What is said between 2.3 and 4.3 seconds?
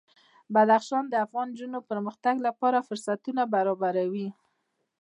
لپاره فرصتونه برابروي.